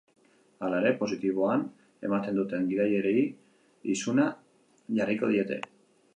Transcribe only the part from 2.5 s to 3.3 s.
gidariei